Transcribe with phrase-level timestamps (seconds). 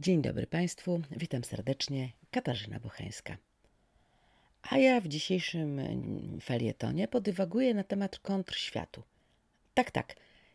[0.00, 3.36] Dzień dobry Państwu, witam serdecznie, Katarzyna Bocheńska.
[4.62, 9.02] A ja w dzisiejszym mm, felietonie podywaguję na temat kontrświatu.
[9.74, 10.14] Tak, tak,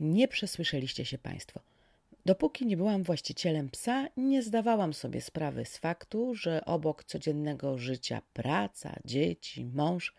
[0.00, 1.60] nie przesłyszeliście się Państwo.
[2.26, 8.22] Dopóki nie byłam właścicielem psa, nie zdawałam sobie sprawy z faktu, że obok codziennego życia
[8.32, 10.14] praca, dzieci, mąż,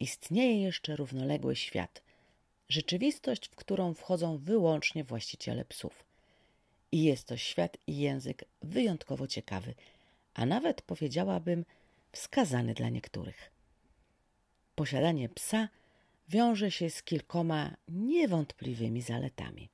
[0.00, 2.02] istnieje jeszcze równoległy świat.
[2.68, 6.04] Rzeczywistość, w którą wchodzą wyłącznie właściciele psów–
[6.94, 9.74] i jest to świat i język wyjątkowo ciekawy,
[10.34, 11.64] a nawet powiedziałabym
[12.12, 13.50] wskazany dla niektórych.
[14.74, 15.68] Posiadanie psa
[16.28, 19.68] wiąże się z kilkoma niewątpliwymi zaletami.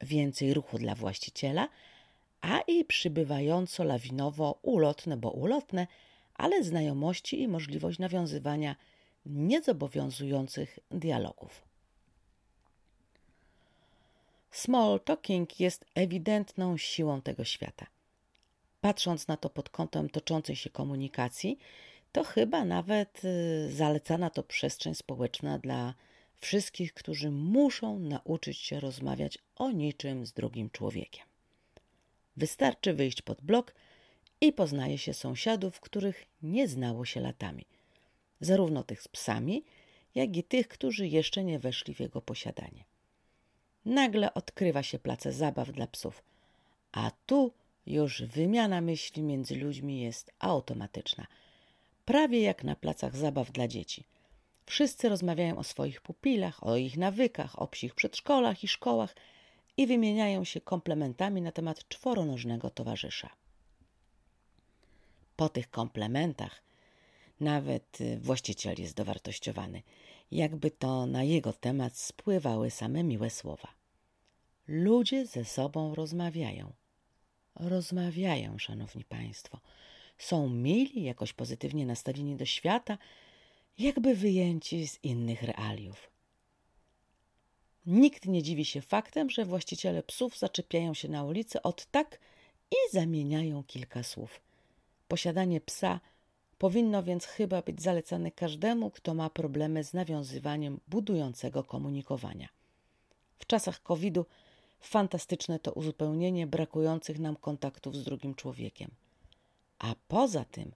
[0.00, 1.68] Więcej ruchu dla właściciela,
[2.40, 5.86] a i przybywająco lawinowo ulotne, bo ulotne,
[6.34, 8.76] ale znajomości i możliwość nawiązywania
[9.26, 11.71] niezobowiązujących dialogów.
[14.52, 17.86] Small talking jest ewidentną siłą tego świata.
[18.80, 21.58] Patrząc na to pod kątem toczącej się komunikacji,
[22.12, 25.94] to chyba nawet y, zalecana to przestrzeń społeczna dla
[26.40, 31.26] wszystkich, którzy muszą nauczyć się rozmawiać o niczym z drugim człowiekiem.
[32.36, 33.74] Wystarczy wyjść pod blok
[34.40, 37.64] i poznaje się sąsiadów, których nie znało się latami,
[38.40, 39.64] zarówno tych z psami,
[40.14, 42.84] jak i tych, którzy jeszcze nie weszli w jego posiadanie.
[43.84, 46.22] Nagle odkrywa się place zabaw dla psów,
[46.92, 47.52] a tu
[47.86, 51.26] już wymiana myśli między ludźmi jest automatyczna,
[52.04, 54.04] prawie jak na placach zabaw dla dzieci.
[54.66, 59.14] Wszyscy rozmawiają o swoich pupilach, o ich nawykach, o psich przedszkolach i szkołach
[59.76, 63.30] i wymieniają się komplementami na temat czworonożnego towarzysza.
[65.36, 66.62] Po tych komplementach
[67.42, 69.82] nawet y, właściciel jest dowartościowany,
[70.30, 73.68] jakby to na jego temat spływały same miłe słowa.
[74.68, 76.72] Ludzie ze sobą rozmawiają.
[77.54, 79.60] Rozmawiają, szanowni państwo.
[80.18, 82.98] Są mili, jakoś pozytywnie nastawieni do świata,
[83.78, 86.10] jakby wyjęci z innych realiów.
[87.86, 92.18] Nikt nie dziwi się faktem, że właściciele psów zaczepiają się na ulicy od tak
[92.70, 94.40] i zamieniają kilka słów.
[95.08, 96.00] Posiadanie psa
[96.62, 102.48] powinno więc chyba być zalecane każdemu, kto ma problemy z nawiązywaniem budującego komunikowania.
[103.38, 104.26] W czasach COVID-u
[104.80, 108.90] fantastyczne to uzupełnienie brakujących nam kontaktów z drugim człowiekiem.
[109.78, 110.72] A poza tym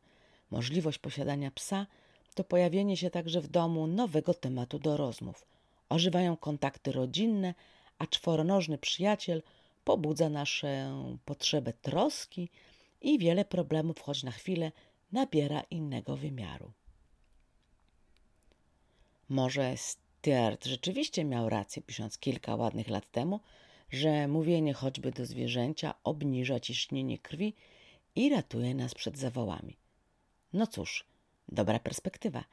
[0.51, 1.87] możliwość posiadania psa
[2.35, 5.47] to pojawienie się także w domu nowego tematu do rozmów.
[5.89, 7.55] Ożywają kontakty rodzinne,
[7.99, 9.43] a czworonożny przyjaciel
[9.85, 12.49] pobudza naszą potrzebę troski
[13.01, 14.73] i wiele problemów, choć na chwilę,
[15.13, 16.73] nabiera innego wymiaru.
[19.29, 23.41] Może Stuart rzeczywiście miał rację, pisząc kilka ładnych lat temu,
[23.91, 27.55] że mówienie choćby do zwierzęcia obniża ciśnienie krwi
[28.15, 29.77] i ratuje nas przed zawałami.
[30.53, 31.05] No cóż,
[31.49, 32.45] dobra perspektywa.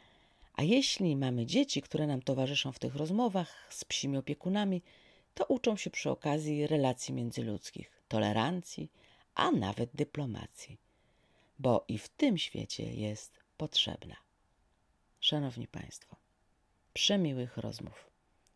[0.53, 4.81] A jeśli mamy dzieci, które nam towarzyszą w tych rozmowach z psimi opiekunami,
[5.34, 8.91] to uczą się przy okazji relacji międzyludzkich, tolerancji,
[9.35, 10.78] a nawet dyplomacji
[11.63, 14.16] bo i w tym świecie jest potrzebna.
[15.19, 16.16] Szanowni Państwo,
[16.94, 18.12] przemiłych rozmów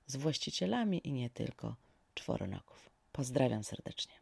[0.07, 1.75] z właścicielami i nie tylko
[2.15, 2.89] czworonoków.
[3.11, 4.13] Pozdrawiam serdecznie.